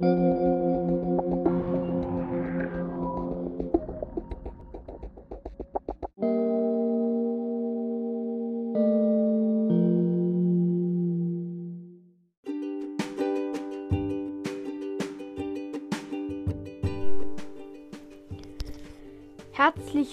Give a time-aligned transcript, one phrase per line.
[0.00, 0.10] Herzlich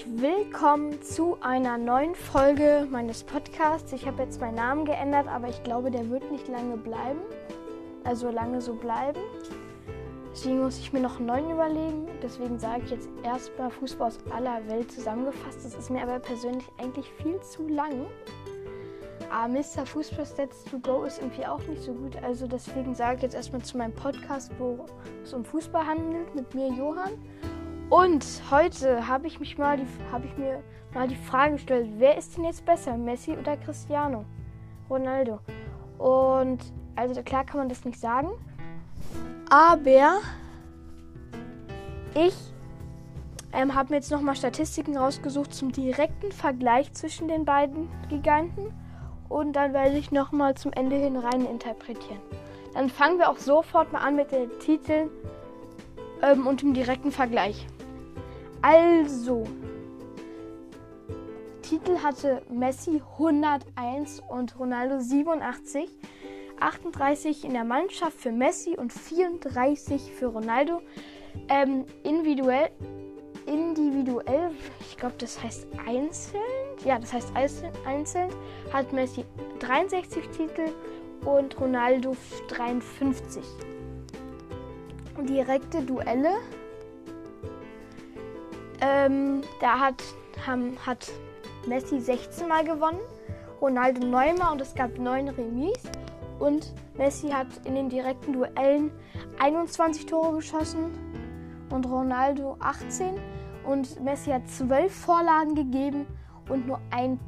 [0.07, 3.93] willkommen zu einer neuen Folge meines Podcasts.
[3.93, 7.19] Ich habe jetzt meinen Namen geändert, aber ich glaube, der wird nicht lange bleiben.
[8.03, 9.19] Also lange so bleiben.
[10.45, 12.07] Deswegen muss ich mir noch einen neuen überlegen.
[12.21, 15.65] Deswegen sage ich jetzt erstmal Fußball aus aller Welt zusammengefasst.
[15.65, 18.05] Das ist mir aber persönlich eigentlich viel zu lang.
[19.31, 19.87] Aber Mr.
[19.87, 22.15] Fußball Stats to Go ist irgendwie auch nicht so gut.
[22.21, 24.85] Also deswegen sage ich jetzt erstmal zu meinem Podcast, wo
[25.23, 27.13] es um Fußball handelt, mit mir Johann.
[27.89, 32.63] Und heute habe ich habe ich mir mal die Frage gestellt, wer ist denn jetzt
[32.63, 34.25] besser, Messi oder Cristiano
[34.91, 35.39] Ronaldo?
[35.97, 36.59] Und
[36.95, 38.29] also klar kann man das nicht sagen,
[39.49, 40.19] aber
[42.13, 42.33] ich
[43.53, 48.73] ähm, habe mir jetzt nochmal Statistiken rausgesucht zum direkten Vergleich zwischen den beiden Giganten
[49.29, 52.19] und dann werde ich nochmal zum Ende hin rein interpretieren.
[52.73, 55.09] Dann fangen wir auch sofort mal an mit den Titeln
[56.21, 57.65] ähm, und dem direkten Vergleich.
[58.61, 59.45] Also,
[61.61, 65.89] Titel hatte Messi 101 und Ronaldo 87.
[66.65, 70.81] 38 in der Mannschaft für Messi und 34 für Ronaldo.
[71.49, 72.69] Ähm, individuell,
[73.45, 76.41] individuell, ich glaube, das heißt einzeln.
[76.83, 77.31] Ja, das heißt
[77.85, 78.29] einzeln,
[78.73, 79.25] hat Messi
[79.59, 80.73] 63 Titel
[81.23, 82.15] und Ronaldo
[82.49, 83.43] 53.
[85.21, 86.35] Direkte Duelle
[88.81, 90.03] ähm, da hat,
[90.45, 91.11] haben, hat
[91.67, 92.99] Messi 16 Mal gewonnen,
[93.61, 95.79] Ronaldo 9 Mal und es gab 9 Remis.
[96.39, 98.91] Und Messi hat in den direkten Duellen
[99.39, 100.91] 21 Tore geschossen
[101.69, 103.15] und Ronaldo 18.
[103.65, 106.05] Und Messi hat 12 Vorlagen gegeben
[106.49, 107.19] und, nur ein,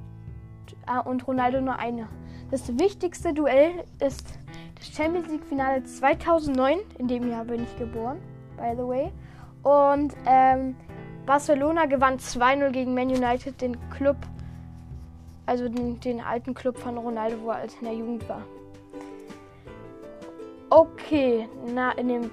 [0.88, 2.08] äh, und Ronaldo nur eine.
[2.52, 4.40] Das wichtigste Duell ist
[4.76, 6.80] das Champions League Finale 2009.
[6.98, 8.20] In dem Jahr bin ich geboren,
[8.56, 9.12] by the way.
[9.64, 10.76] Und ähm,
[11.26, 14.16] Barcelona gewann 2-0 gegen Man United, den Club,
[15.46, 18.44] also den, den, alten Club von Ronaldo, wo er in der Jugend war.
[20.70, 22.32] Okay, na, in dem,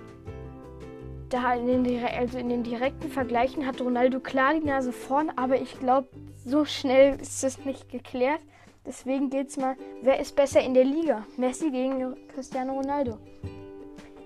[1.28, 5.61] da in den, also in den direkten Vergleichen hat Ronaldo klar die Nase vorn, aber
[5.61, 6.09] ich glaube,
[6.44, 8.41] so schnell ist es nicht geklärt.
[8.87, 11.25] Deswegen geht's mal, wer ist besser in der Liga?
[11.37, 13.19] Messi gegen Cristiano Ronaldo.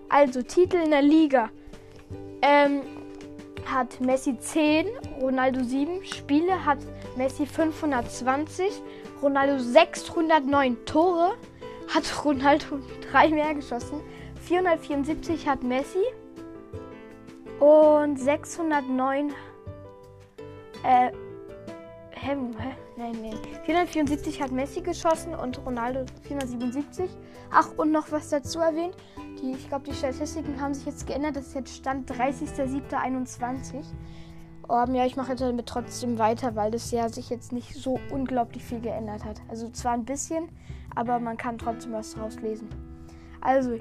[0.09, 1.51] Also, Titel in der Liga.
[2.43, 2.81] Ähm,
[3.67, 4.87] hat Messi 10,
[5.21, 6.79] Ronaldo 7 Spiele, hat
[7.17, 8.83] Messi 520,
[9.23, 11.35] Ronaldo 609 Tore,
[11.95, 14.01] hat Ronaldo 3 mehr geschossen,
[14.47, 16.05] 474 hat Messi
[17.61, 19.33] und 609
[20.85, 21.11] äh,
[22.13, 22.37] hä?
[22.97, 23.39] Nein, nein.
[23.65, 27.11] 474 hat Messi geschossen und Ronaldo 477.
[27.51, 28.97] Ach, und noch was dazu erwähnt.
[29.41, 31.37] Die, ich glaube, die Statistiken haben sich jetzt geändert.
[31.37, 33.85] Das ist jetzt Stand 30.07.21.
[34.69, 37.99] Um, ja, ich mache jetzt damit trotzdem weiter, weil das ja sich jetzt nicht so
[38.11, 39.41] unglaublich viel geändert hat.
[39.49, 40.51] Also zwar ein bisschen,
[40.95, 42.69] aber man kann trotzdem was daraus lesen.
[43.41, 43.79] Also,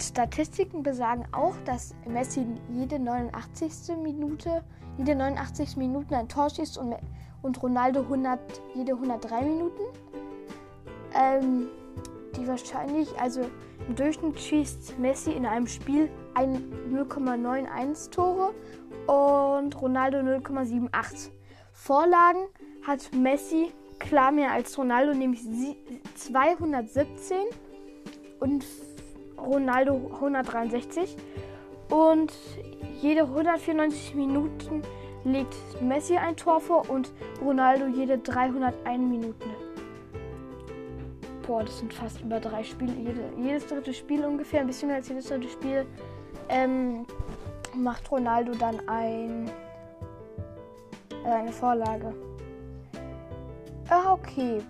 [0.00, 3.96] Statistiken besagen auch, dass Messi jede 89.
[4.02, 4.64] Minute,
[4.98, 5.76] jede 89.
[5.76, 6.96] Minuten ein Tor schießt und,
[7.42, 8.40] und Ronaldo 100,
[8.74, 9.82] jede 103 Minuten.
[11.14, 11.68] Ähm,
[12.36, 13.42] die wahrscheinlich, also
[13.86, 18.54] im Durchschnitt schießt Messi in einem Spiel 0,91 Tore
[19.06, 21.30] und Ronaldo 0,78.
[21.72, 22.46] Vorlagen
[22.86, 25.42] hat Messi klar mehr als Ronaldo, nämlich
[26.14, 27.36] 217
[28.40, 28.64] und
[29.38, 31.16] Ronaldo 163.
[31.90, 32.32] Und
[33.00, 34.82] jede 194 Minuten
[35.24, 37.12] legt Messi ein Tor vor und
[37.42, 39.50] Ronaldo jede 301 Minuten.
[41.46, 42.92] Boah, das sind fast über drei Spiele.
[42.92, 45.84] Jede, jedes dritte Spiel ungefähr, ein bisschen mehr als jedes dritte Spiel,
[46.50, 47.06] ähm,
[47.74, 49.50] macht Ronaldo dann ein,
[51.24, 52.12] äh, eine Vorlage.
[53.88, 54.62] Ah, okay.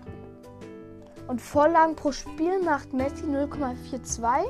[1.26, 4.46] Und Vorlagen pro Spiel macht Messi 0,42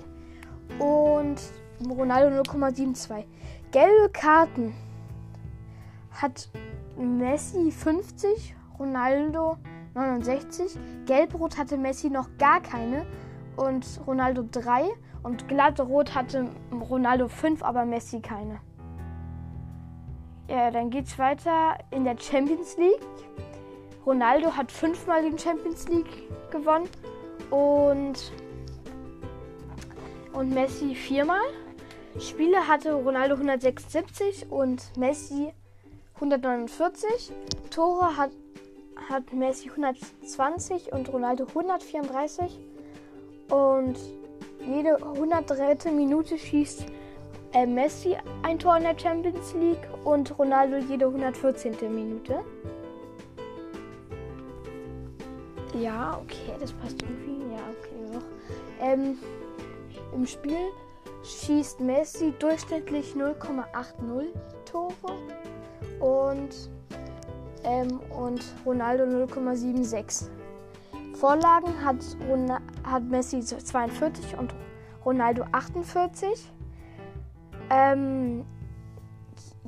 [0.78, 1.40] und
[1.88, 3.25] Ronaldo 0,72.
[3.70, 4.75] Gelbe Karten
[6.10, 6.49] hat
[6.96, 9.56] Messi 50, Ronaldo
[9.94, 10.78] 69.
[11.06, 13.06] Gelbrot hatte Messi noch gar keine
[13.56, 14.84] und Ronaldo 3.
[15.22, 18.61] Und glattrot hatte Ronaldo 5, aber Messi keine.
[20.49, 23.00] Ja, dann geht's weiter in der Champions League.
[24.05, 26.88] Ronaldo hat fünfmal die Champions League gewonnen
[27.50, 28.32] und
[30.32, 31.43] und Messi viermal.
[32.19, 35.52] Spiele hatte Ronaldo 176 und Messi
[36.16, 37.32] 149.
[37.70, 38.31] Tore hat,
[39.08, 42.58] hat Messi 120 und Ronaldo 134.
[43.50, 43.96] Und
[44.66, 45.90] jede 103.
[45.90, 46.86] Minute schießt
[47.52, 51.76] äh, Messi ein Tor in der Champions League und Ronaldo jede 114.
[51.92, 52.40] Minute.
[55.78, 57.54] Ja, okay, das passt irgendwie.
[57.54, 58.86] Ja, okay, noch.
[58.86, 59.18] Ähm,
[60.12, 60.70] Im Spiel
[61.22, 64.28] schießt Messi durchschnittlich 0,80
[64.64, 64.92] Tore
[66.00, 66.70] und,
[67.64, 70.28] ähm, und Ronaldo 0,76.
[71.14, 71.96] Vorlagen hat,
[72.28, 72.50] Ron
[72.90, 74.54] hat Messi 42 und
[75.04, 76.52] Ronaldo 48.
[77.70, 78.44] Ähm,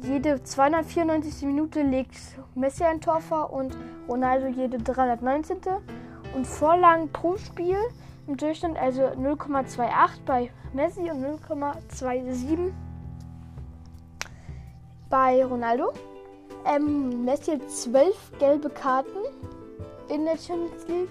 [0.03, 1.43] jede 294.
[1.43, 2.17] Minute legt
[2.55, 3.77] Messi ein Tor vor und
[4.09, 5.59] Ronaldo jede 319.
[6.35, 7.77] Und Vorlagen pro Spiel
[8.27, 12.73] im Durchschnitt also 0,28 bei Messi und 0,27
[15.11, 15.93] bei Ronaldo.
[16.65, 19.19] Ähm, Messi hat 12 gelbe Karten
[20.09, 21.09] in der Champions League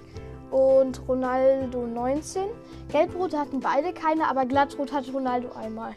[0.51, 2.43] und Ronaldo 19.
[2.91, 5.95] Gelbrot hatten beide keine, aber Glattrot hatte Ronaldo einmal.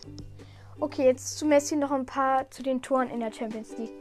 [0.81, 3.93] Okay, jetzt zu Messi noch ein paar zu den Toren in der Champions League.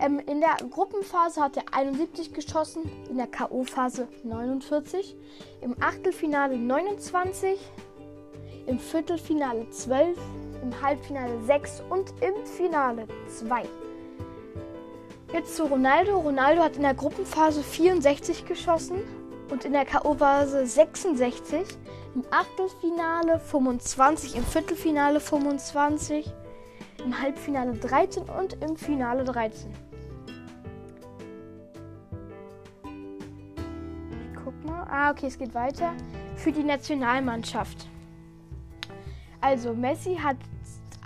[0.00, 5.16] Ähm, in der Gruppenphase hat er 71 geschossen, in der K.O.-Phase 49,
[5.60, 7.58] im Achtelfinale 29,
[8.66, 10.18] im Viertelfinale 12,
[10.62, 13.62] im Halbfinale 6 und im Finale 2.
[15.32, 16.18] Jetzt zu Ronaldo.
[16.18, 19.02] Ronaldo hat in der Gruppenphase 64 geschossen
[19.50, 21.66] und in der K.O.-Phase 66,
[22.14, 26.32] im Achtelfinale 25, im Viertelfinale 25,
[27.04, 29.70] im Halbfinale 13 und im Finale 13.
[34.20, 34.86] Ich guck mal.
[34.90, 35.92] Ah, okay, es geht weiter.
[36.36, 37.88] Für die Nationalmannschaft.
[39.40, 40.36] Also, Messi hat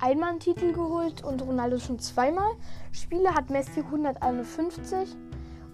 [0.01, 2.53] einmal einen Titel geholt und Ronaldo schon zweimal.
[2.93, 5.17] Spiele hat Messi 151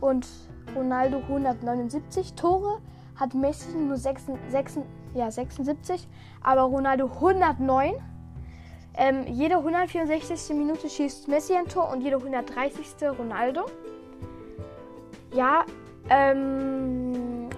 [0.00, 0.26] und
[0.74, 2.34] Ronaldo 179.
[2.34, 2.80] Tore
[3.16, 4.78] hat Messi nur 6, 6,
[5.14, 6.08] ja, 76,
[6.42, 7.94] aber Ronaldo 109.
[8.96, 10.56] Ähm, jede 164.
[10.56, 12.86] Minute schießt Messi ein Tor und jede 130.
[13.18, 13.66] Ronaldo.
[15.32, 15.64] Ja,
[16.10, 17.48] ähm,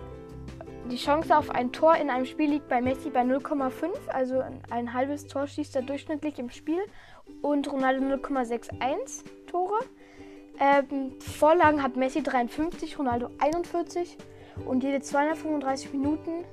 [0.91, 4.95] die Chance auf ein Tor in einem Spiel liegt bei Messi bei 0,5, also ein
[4.95, 6.81] halbes Tor schießt er durchschnittlich im Spiel
[7.43, 9.79] und Ronaldo 0,61 Tore.
[10.59, 14.17] Ähm, Vorlagen hat Messi 53, Ronaldo 41
[14.65, 16.45] und jede 235 Minuten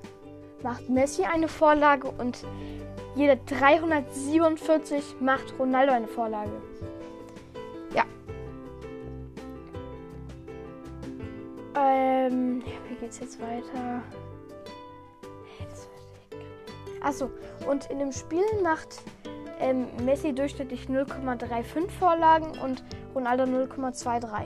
[0.62, 2.44] macht Messi eine Vorlage und
[3.16, 6.52] jede 347 macht Ronaldo eine Vorlage.
[7.94, 8.04] Ja.
[11.76, 14.02] Ähm, wie geht's jetzt weiter?
[17.04, 17.30] Achso,
[17.68, 19.02] und in dem Spiel macht
[19.64, 22.84] ähm, Messi durchschnittlich 0,35 Vorlagen und
[23.16, 24.44] Ronaldo 0,23.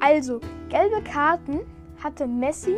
[0.00, 1.60] Also, gelbe Karten
[2.02, 2.76] hatte Messi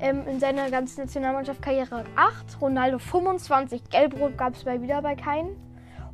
[0.00, 5.56] ähm, in seiner ganzen Nationalmannschaft-Karriere 8, Ronaldo 25, Gelbrot gab es bei wieder bei keinen.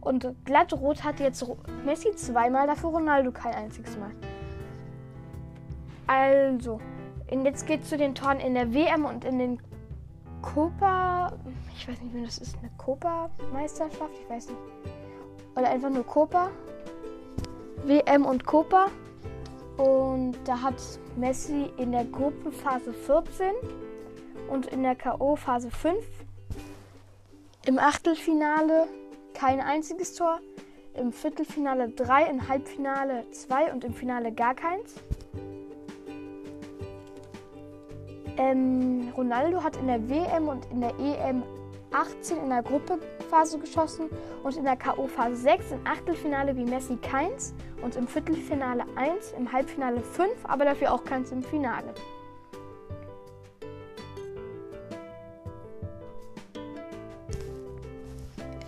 [0.00, 1.44] Und Glattrot hatte jetzt
[1.84, 4.12] Messi zweimal, dafür Ronaldo kein einziges Mal.
[6.06, 6.80] Also,
[7.30, 9.58] und jetzt geht es zu den Toren in der WM und in den
[10.42, 11.32] Copa.
[11.76, 12.56] Ich weiß nicht, wie das ist.
[12.58, 14.10] Eine Copa-Meisterschaft?
[14.20, 14.60] Ich weiß nicht.
[15.54, 16.50] Oder einfach nur Copa.
[17.84, 18.86] WM und Copa.
[19.76, 20.74] Und da hat
[21.16, 23.52] Messi in der Gruppenphase 14
[24.48, 25.96] und in der K.O.-Phase 5.
[27.66, 28.86] Im Achtelfinale
[29.34, 30.40] kein einziges Tor.
[30.94, 34.94] Im Viertelfinale 3, im Halbfinale 2 und im Finale gar keins.
[38.38, 41.42] Ähm, Ronaldo hat in der WM und in der EM
[41.92, 44.10] 18 in der Gruppephase geschossen
[44.42, 49.50] und in der K.O.-Phase 6 im Achtelfinale wie Messi keins und im Viertelfinale 1, im
[49.50, 51.94] Halbfinale 5, aber dafür auch keins im Finale.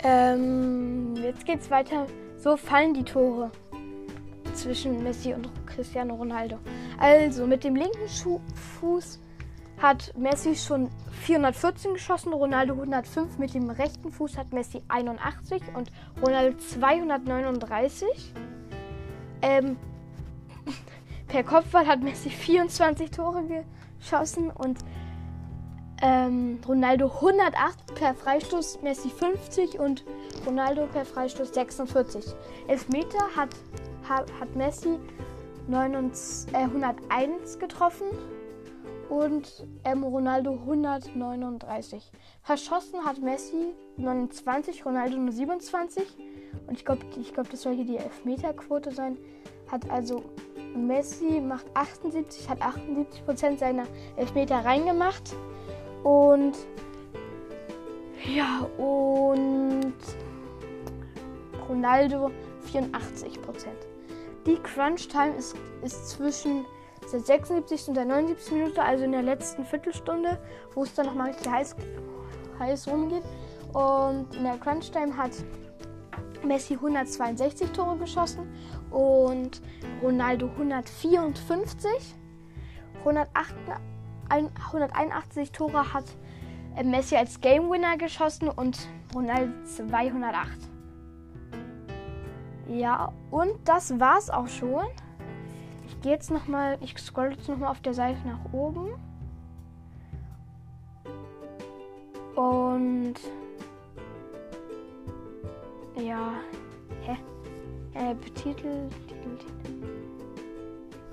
[0.02, 2.06] Ähm, jetzt geht's weiter.
[2.38, 3.50] So fallen die Tore
[4.54, 6.58] zwischen Messi und Cristiano Ronaldo.
[6.98, 8.40] Also mit dem linken Schu
[8.80, 9.18] Fuß
[9.80, 10.90] hat Messi schon
[11.22, 13.38] 414 geschossen, Ronaldo 105.
[13.38, 18.34] Mit dem rechten Fuß hat Messi 81 und Ronaldo 239.
[19.42, 19.76] Ähm,
[21.28, 23.44] per Kopfball hat Messi 24 Tore
[23.98, 24.78] geschossen und
[26.00, 30.04] ähm, Ronaldo 108 per Freistoß, Messi 50 und
[30.46, 32.24] Ronaldo per Freistoß 46.
[32.68, 33.50] Elfmeter hat,
[34.08, 34.98] hat, hat Messi
[35.66, 36.12] 9,
[36.52, 38.06] äh, 101 getroffen
[39.08, 42.10] und ähm, Ronaldo 139.
[42.42, 46.06] Verschossen hat Messi 29, Ronaldo nur 27.
[46.66, 49.18] Und ich glaube, ich glaub, das soll hier die Elfmeterquote sein.
[49.70, 50.22] Hat also
[50.74, 53.84] Messi macht 78, hat 78 Prozent seiner
[54.16, 55.34] Elfmeter reingemacht.
[56.04, 56.54] Und
[58.24, 59.94] ja, und
[61.68, 62.30] Ronaldo
[62.72, 63.76] 84 Prozent.
[64.46, 66.64] Die Crunch Time ist, ist zwischen
[67.12, 67.88] der 76.
[67.88, 68.52] und der 79.
[68.52, 70.38] Minute, also in der letzten Viertelstunde,
[70.74, 71.76] wo es dann nochmal richtig heiß,
[72.58, 73.22] heiß rumgeht.
[73.72, 75.30] Und in der Crunch Time hat
[76.44, 78.46] Messi 162 Tore geschossen
[78.90, 79.62] und
[80.02, 81.90] Ronaldo 154.
[83.04, 86.04] 181 Tore hat
[86.82, 90.48] Messi als Game Winner geschossen und Ronaldo 208.
[92.68, 94.84] Ja, und das war's auch schon.
[95.88, 98.94] Ich gehe jetzt nochmal, ich scroll jetzt nochmal auf der Seite nach oben.
[102.36, 103.14] Und
[105.96, 106.34] ja,
[107.02, 107.16] hä?
[107.94, 109.68] Äh, Titel, Titel, Titel.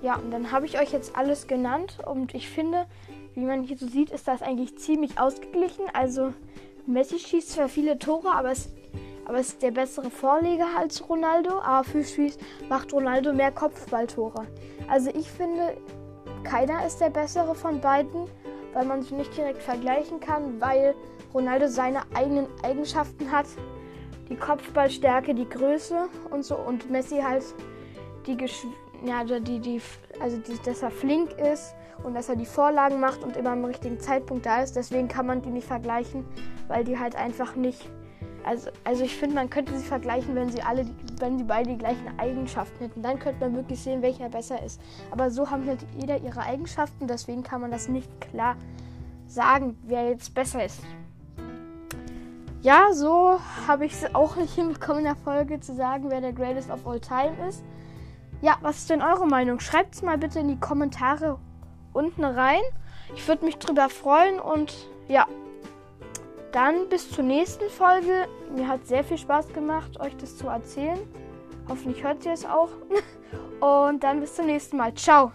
[0.01, 2.85] Ja, und dann habe ich euch jetzt alles genannt und ich finde,
[3.33, 5.85] wie man hier so sieht, ist das eigentlich ziemlich ausgeglichen.
[5.93, 6.33] Also
[6.85, 8.69] Messi schießt zwar viele Tore, aber es
[9.25, 11.59] aber ist der bessere Vorleger als Ronaldo.
[11.59, 12.37] Aber für Schieß
[12.69, 14.45] macht Ronaldo mehr Kopfballtore.
[14.87, 15.77] Also ich finde,
[16.43, 18.27] keiner ist der bessere von beiden,
[18.73, 20.95] weil man sie nicht direkt vergleichen kann, weil
[21.33, 23.47] Ronaldo seine eigenen Eigenschaften hat.
[24.29, 26.55] Die Kopfballstärke, die Größe und so.
[26.55, 27.43] Und Messi halt
[28.25, 28.65] die Gesch
[29.03, 29.81] ja, also die, die,
[30.19, 33.65] also die, dass er flink ist und dass er die Vorlagen macht und immer am
[33.65, 34.75] richtigen Zeitpunkt da ist.
[34.75, 36.25] Deswegen kann man die nicht vergleichen,
[36.67, 37.89] weil die halt einfach nicht
[38.45, 40.85] also, also ich finde, man könnte sie vergleichen, wenn sie alle,
[41.19, 43.01] wenn sie beide die gleichen Eigenschaften hätten.
[43.01, 44.79] Dann könnte man wirklich sehen, welcher besser ist.
[45.11, 48.55] Aber so haben halt jeder ihre Eigenschaften, deswegen kann man das nicht klar
[49.27, 50.81] sagen, wer jetzt besser ist.
[52.61, 56.33] Ja, so habe ich es auch nicht hinbekommen in der Folge zu sagen, wer der
[56.33, 57.63] Greatest of All Time ist.
[58.41, 59.59] Ja, was ist denn eure Meinung?
[59.59, 61.39] Schreibt es mal bitte in die Kommentare
[61.93, 62.61] unten rein.
[63.15, 65.25] Ich würde mich drüber freuen und ja,
[66.55, 68.27] dann bis zur nächsten Folge.
[68.55, 70.99] Mir hat sehr viel Spaß gemacht, euch das zu erzählen.
[71.67, 72.69] Hoffentlich hört ihr es auch.
[73.59, 74.93] Und dann bis zum nächsten Mal.
[74.93, 75.33] Ciao.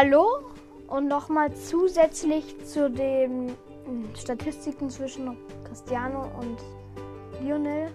[0.00, 0.44] Hallo
[0.86, 3.48] und nochmal zusätzlich zu den
[3.84, 6.60] hm, Statistiken zwischen Cristiano und
[7.42, 7.90] Lionel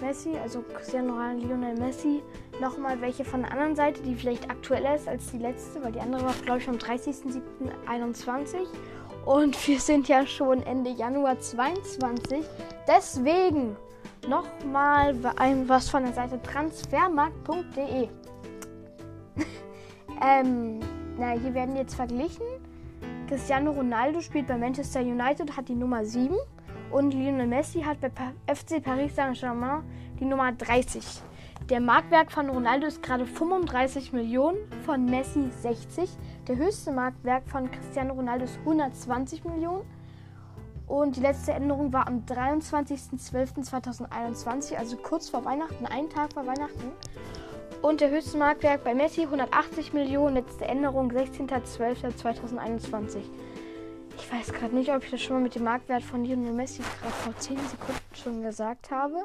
[0.00, 2.22] Messi, also Cristiano Ronaldo, Lionel Messi,
[2.58, 6.00] nochmal welche von der anderen Seite, die vielleicht aktueller ist als die letzte, weil die
[6.00, 8.66] andere war, glaube ich, am 30.07.21
[9.26, 12.46] und wir sind ja schon Ende Januar 22.
[12.88, 13.76] Deswegen
[14.26, 15.14] nochmal
[15.66, 18.08] was von der Seite transfermarkt.de.
[20.22, 20.80] ähm,
[21.18, 22.44] na, hier werden jetzt verglichen.
[23.28, 26.36] Cristiano Ronaldo spielt bei Manchester United, hat die Nummer 7.
[26.90, 28.10] Und Lionel Messi hat bei
[28.46, 29.82] FC Paris Saint-Germain
[30.20, 31.22] die Nummer 30.
[31.70, 36.10] Der Marktwert von Ronaldo ist gerade 35 Millionen, von Messi 60.
[36.48, 39.82] Der höchste Marktwert von Cristiano Ronaldo ist 120 Millionen.
[40.86, 46.90] Und die letzte Änderung war am 23.12.2021, also kurz vor Weihnachten, einen Tag vor Weihnachten.
[47.82, 50.36] Und der höchste Marktwert bei Messi 180 Millionen.
[50.36, 53.16] Letzte Änderung 16.12.2021.
[54.16, 56.82] Ich weiß gerade nicht, ob ich das schon mal mit dem Marktwert von Lionel Messi
[57.00, 59.16] gerade vor 10 Sekunden schon gesagt habe.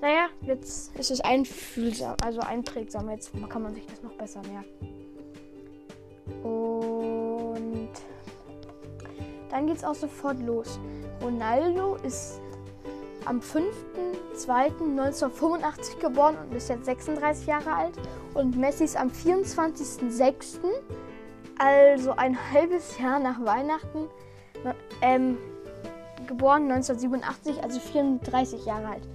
[0.00, 3.10] Naja, jetzt ist es einfühlsam, also einprägsam.
[3.10, 4.86] Jetzt kann man sich das noch besser merken.
[6.44, 7.90] Und
[9.50, 10.78] dann geht es auch sofort los.
[11.20, 12.40] Ronaldo ist
[13.24, 17.98] am 5.2.1985 geboren und ist jetzt 36 Jahre alt.
[18.34, 20.58] Und Messi ist am 24.06.,
[21.58, 24.06] also ein halbes Jahr nach Weihnachten,
[25.02, 25.36] ähm,
[26.26, 29.06] geboren 1987, also 34 Jahre alt.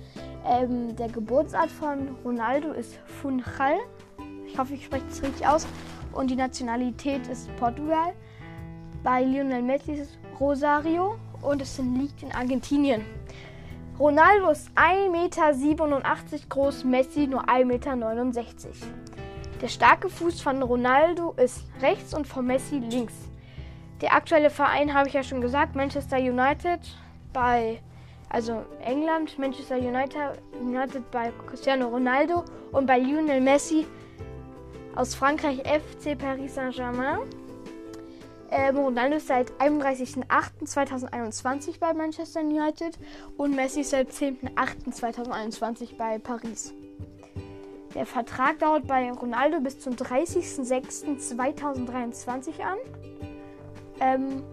[0.45, 3.79] Ähm, der Geburtsort von Ronaldo ist Funchal.
[4.45, 5.65] Ich hoffe, ich spreche das richtig aus.
[6.11, 8.13] Und die Nationalität ist Portugal.
[9.03, 13.01] Bei Lionel Messi ist es Rosario und es liegt in Argentinien.
[13.97, 17.89] Ronaldo ist 1,87 Meter groß, Messi nur 1,69 Meter.
[19.61, 23.13] Der starke Fuß von Ronaldo ist rechts und von Messi links.
[24.01, 26.81] Der aktuelle Verein habe ich ja schon gesagt, Manchester United.
[27.31, 27.79] Bei,
[28.27, 33.87] Also England, Manchester United, United bei Cristiano Ronaldo und bei Lionel Messi
[34.95, 37.19] aus Frankreich FC Paris Saint-Germain.
[38.51, 42.99] Ähm, Ronaldo ist seit 31.08.2021 bei Manchester United
[43.37, 46.75] und Messi seit 10.08.2021 bei Paris.
[47.95, 52.77] Der Vertrag dauert bei Ronaldo bis zum 30.06.2023 an.
[53.99, 54.43] Ähm,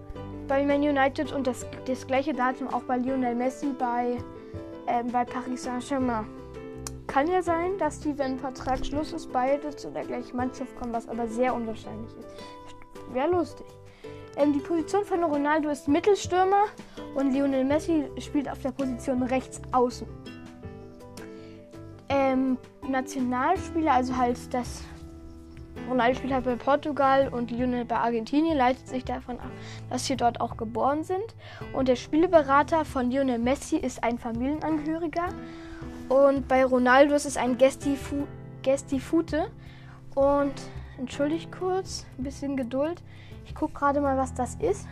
[0.48, 4.16] bei Man United und das, das gleiche Datum auch bei Lionel Messi bei,
[4.86, 6.24] ähm, bei Paris Saint-Germain.
[7.08, 10.92] Kann ja sein, dass die, wenn Vertrag Schluss ist, beide zu der gleichen Mannschaft kommen,
[10.92, 12.28] was aber sehr unwahrscheinlich ist.
[13.12, 13.66] Wäre lustig.
[14.36, 16.64] Ähm, die Position von Ronaldo ist Mittelstürmer
[17.14, 20.06] und Lionel Messi spielt auf der Position rechts außen.
[22.08, 22.58] Ähm,
[22.88, 24.82] Nationalspieler, also halt das
[25.88, 29.50] Ronaldo spielt halt bei Portugal und Lionel bei Argentinien, leitet sich davon ab,
[29.90, 31.34] dass sie dort auch geboren sind.
[31.72, 35.28] Und der Spielberater von Lionel Messi ist ein Familienangehöriger.
[36.08, 38.26] Und bei Ronaldo ist es ein Gestifu
[38.62, 39.50] Gestifute.
[40.14, 40.52] Und
[40.98, 43.02] entschuldigt kurz, ein bisschen Geduld.
[43.44, 44.86] Ich gucke gerade mal, was das ist.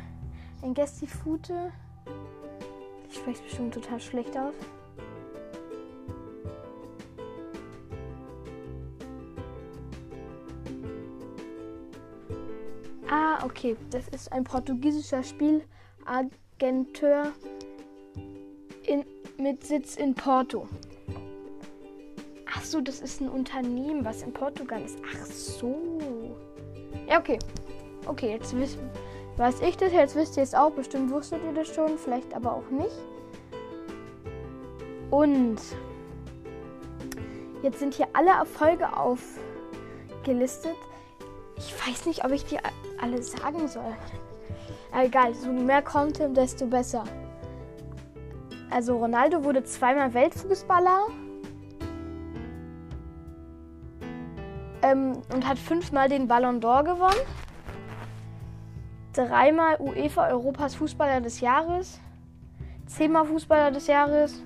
[0.62, 1.72] Ein Gestifute.
[3.08, 4.54] Ich spreche bestimmt total schlecht aus.
[13.08, 13.76] Ah, okay.
[13.90, 17.32] Das ist ein portugiesischer Spielagenteur
[18.86, 19.04] in,
[19.38, 20.68] mit Sitz in Porto.
[22.52, 24.98] Ach so, das ist ein Unternehmen, was in Portugal ist.
[25.04, 26.00] Ach so.
[27.08, 27.38] Ja, okay.
[28.10, 28.52] Okay, jetzt
[29.36, 29.92] weiß ich das.
[29.92, 30.72] Jetzt wisst ihr es auch.
[30.72, 31.96] Bestimmt wusstet ihr das schon.
[31.96, 32.90] Vielleicht aber auch nicht.
[35.12, 35.58] Und
[37.62, 40.74] jetzt sind hier alle Erfolge aufgelistet.
[41.56, 42.58] Ich weiß nicht, ob ich die
[43.00, 43.94] alle sagen soll.
[44.92, 47.04] egal, so mehr Content, desto besser.
[48.70, 51.06] Also Ronaldo wurde zweimal Weltfußballer
[54.82, 57.20] ähm, und hat fünfmal den Ballon d'Or gewonnen.
[59.12, 62.00] Dreimal UEFA Europas Fußballer des Jahres.
[62.86, 64.42] Zehnmal Fußballer des Jahres.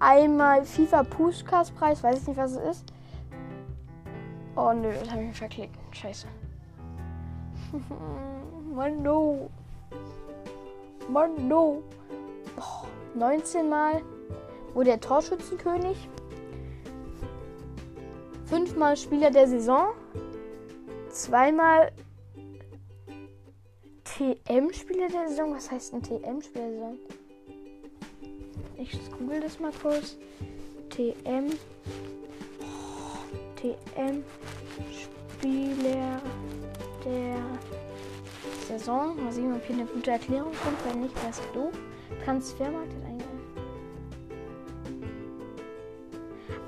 [0.00, 2.92] Einmal FIFA Puskas Preis, weiß ich nicht, was es ist.
[4.56, 5.76] Oh nö, das habe ich mir verklickt.
[5.92, 6.26] Scheiße.
[8.74, 9.50] Mann, no.
[12.56, 14.02] Oh, 19 Mal
[14.74, 16.08] wurde er Torschützenkönig.
[18.46, 19.88] Fünfmal Spieler der Saison.
[21.10, 21.92] Zweimal
[24.18, 25.54] TM-Spieler der Saison.
[25.54, 26.98] Was heißt ein TM-Spieler der Saison?
[28.76, 30.16] Ich google das mal kurz.
[30.90, 31.50] TM.
[33.54, 34.24] TM
[34.92, 36.20] Spieler
[37.04, 37.36] der
[38.66, 39.22] Saison.
[39.22, 40.84] Mal sehen, ob hier eine gute Erklärung kommt.
[40.84, 41.72] Wenn nicht, wär's doof.
[42.24, 43.24] Transfermarkt hat eine.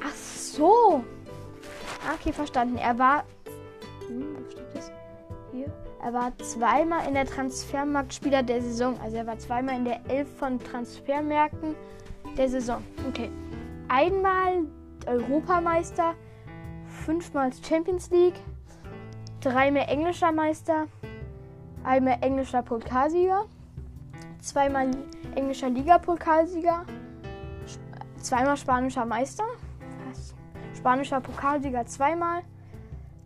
[0.04, 1.02] Ach so.
[2.06, 2.76] Ah, okay, verstanden.
[2.76, 3.24] Er war.
[6.02, 8.98] Er war zweimal in der Transfermarktspieler der Saison.
[9.02, 11.74] Also er war zweimal in der Elf von Transfermärkten
[12.36, 12.82] der Saison.
[13.08, 13.30] Okay.
[13.88, 14.66] Einmal
[15.06, 16.14] Europameister,
[17.04, 18.40] fünfmal Champions League,
[19.40, 20.86] dreimal englischer Meister,
[21.84, 23.46] einmal englischer Pokalsieger,
[24.40, 24.90] zweimal
[25.34, 26.84] englischer Liga-Pokalsieger,
[28.20, 29.44] zweimal spanischer Meister,
[30.76, 32.42] spanischer Pokalsieger zweimal,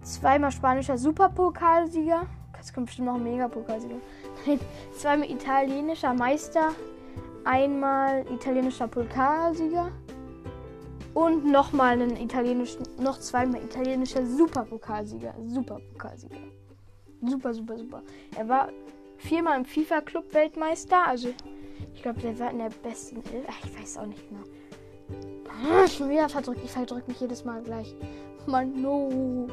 [0.02, 2.26] zweimal spanischer Superpokalsieger,
[2.64, 3.96] das kommt bestimmt noch ein Megapokalsieger,
[4.96, 6.70] zweimal italienischer Meister,
[7.44, 9.92] einmal italienischer Pokalsieger
[11.12, 15.34] und nochmal einen italienischen, noch zweimal italienischer Superpokalsieger.
[15.46, 16.38] Superpokalsieger.
[17.20, 18.02] Super, super, super.
[18.34, 18.70] Er war
[19.18, 21.06] viermal im FIFA-Club Weltmeister.
[21.06, 21.28] Also,
[21.92, 23.46] ich glaube, der war in der besten Elf.
[23.62, 24.42] Ich weiß auch nicht mehr.
[25.70, 26.60] Ah, schon wieder verdrückt.
[26.64, 27.94] Ich verdrücke mich jedes Mal gleich.
[28.46, 29.48] Mann, no.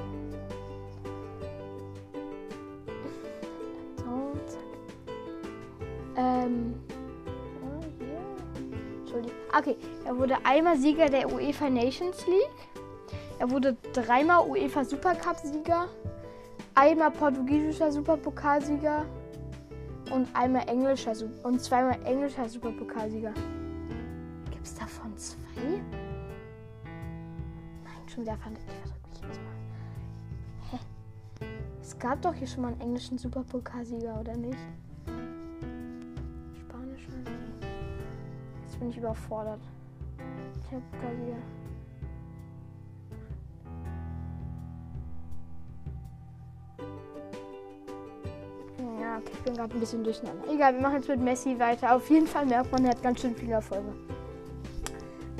[6.21, 6.75] Ähm.
[8.99, 9.37] Entschuldigung.
[9.57, 12.69] Okay, er wurde einmal Sieger der UEFA Nations League.
[13.39, 15.87] Er wurde dreimal UEFA Supercup-Sieger,
[16.75, 19.05] einmal portugiesischer Superpokalsieger
[20.13, 23.33] und einmal englischer und zweimal englischer Superpokalsieger.
[24.51, 25.81] Gibt es davon zwei?
[27.83, 29.55] Nein, schon wieder fand ich verdrückt mich jetzt mal.
[30.69, 30.77] Hä?
[31.81, 34.59] Es gab doch hier schon mal einen englischen Superpokalsieger, oder nicht?
[38.81, 39.61] Bin ich überfordert.
[40.63, 41.37] Ich hab Kassier.
[48.99, 50.51] Ja, okay, ich bin gerade ein bisschen durcheinander.
[50.51, 51.95] Egal, wir machen jetzt mit Messi weiter.
[51.95, 53.93] Auf jeden Fall merkt man, er hat ganz schön viele Erfolge.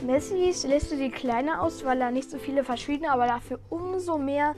[0.05, 4.53] Messis Liste sieht kleiner aus, weil er nicht so viele verschiedene, aber dafür umso mehr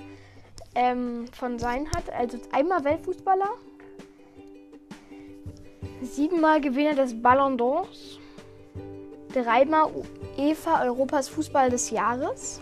[0.76, 2.12] ähm, von seinen hat.
[2.12, 3.50] Also einmal Weltfußballer,
[6.02, 8.19] siebenmal Gewinner des Ballon d'Ors,
[9.34, 9.89] dreimal
[10.38, 12.62] UEFA Europas Fußball des Jahres,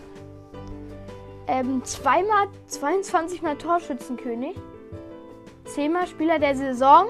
[1.46, 4.56] ähm, zweimal 22 Mal Torschützenkönig,
[5.64, 7.08] zehnmal Spieler der Saison,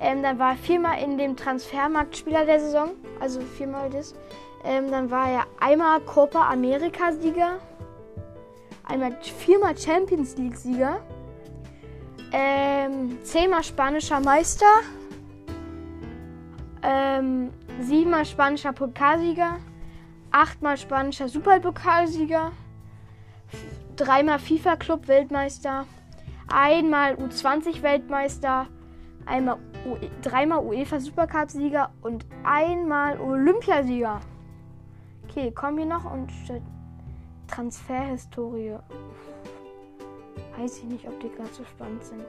[0.00, 4.14] ähm, dann war er viermal in dem Transfermarkt Spieler der Saison, also viermal das.
[4.64, 7.58] Ähm, dann war er einmal Copa America Sieger,
[8.84, 11.00] einmal viermal Champions League Sieger,
[12.32, 14.66] ähm, zehnmal spanischer Meister,
[16.86, 19.56] ähm, siebenmal spanischer Pokalsieger,
[20.30, 22.52] achtmal spanischer Superpokalsieger,
[23.96, 25.84] dreimal FIFA Club Weltmeister,
[26.46, 28.68] einmal U20 Weltmeister,
[29.26, 29.58] einmal
[30.22, 34.20] dreimal UEFA Supercup Sieger und einmal Olympiasieger.
[35.28, 36.30] Okay, kommen wir noch und
[37.48, 38.76] Transferhistorie.
[40.56, 42.24] Weiß ich nicht, ob die gerade so spannend sind.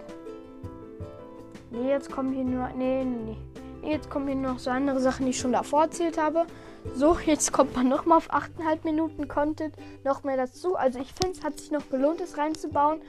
[1.69, 2.69] Nee, jetzt kommen hier nur.
[2.69, 3.56] Nee, nee, nee.
[3.83, 6.45] Jetzt kommen hier noch so andere Sachen, die ich schon davor erzählt habe.
[6.93, 9.75] So, jetzt kommt man nochmal auf 8,5 Minuten Content.
[10.03, 10.75] Noch mehr dazu.
[10.75, 13.01] Also ich finde, es hat sich noch gelohnt, es reinzubauen.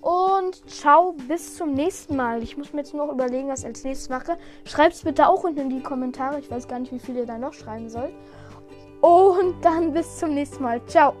[0.00, 2.42] Und ciao, bis zum nächsten Mal.
[2.42, 4.36] Ich muss mir jetzt noch überlegen, was ich als nächstes mache.
[4.64, 6.38] Schreibt es bitte auch unten in die Kommentare.
[6.40, 8.12] Ich weiß gar nicht, wie viel ihr da noch schreiben sollt.
[9.00, 10.84] Und dann bis zum nächsten Mal.
[10.86, 11.14] Ciao.